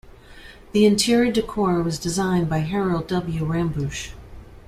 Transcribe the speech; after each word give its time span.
The 0.71 0.87
interior 0.87 1.31
decor 1.31 1.83
was 1.83 1.99
designed 1.99 2.49
by 2.49 2.61
Harold 2.61 3.05
W. 3.05 3.45
Rambusch. 3.45 4.13